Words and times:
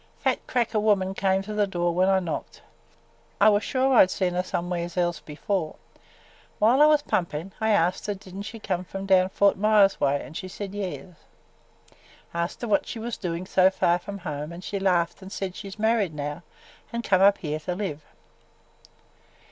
Fat 0.17 0.39
'cracker' 0.47 0.79
woman 0.79 1.13
come 1.13 1.43
to 1.43 1.53
the 1.53 1.67
door 1.67 1.93
when 1.93 2.09
I 2.09 2.17
knocked. 2.19 2.63
I 3.39 3.49
was 3.49 3.63
sure 3.63 3.93
I 3.93 4.03
'd 4.03 4.09
seen 4.09 4.33
her 4.33 4.41
somewheres 4.41 4.97
else 4.97 5.19
before. 5.19 5.75
While 6.57 6.81
I 6.81 6.87
was 6.87 7.03
pumpin' 7.03 7.51
I 7.61 7.69
asked 7.69 8.07
her 8.07 8.15
did 8.15 8.35
n't 8.35 8.45
she 8.47 8.57
come 8.57 8.83
from 8.83 9.05
down 9.05 9.29
Fort 9.29 9.59
Myers 9.59 10.01
way 10.01 10.19
an' 10.19 10.33
she 10.33 10.47
said 10.47 10.73
yes. 10.73 11.17
Asked 12.33 12.63
her 12.63 12.67
what 12.67 12.87
she 12.87 12.97
was 12.97 13.15
doin' 13.15 13.45
so 13.45 13.69
far 13.69 13.99
from 13.99 14.17
home 14.17 14.51
an' 14.51 14.61
she 14.61 14.79
laughed 14.79 15.21
an' 15.21 15.29
said 15.29 15.55
she 15.55 15.69
's 15.69 15.77
married 15.77 16.15
now 16.15 16.41
an' 16.91 17.03
come 17.03 17.21
up 17.21 17.37
here 17.37 17.59
to 17.59 17.75
live. 17.75 18.01